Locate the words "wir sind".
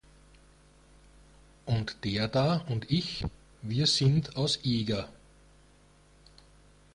3.61-4.35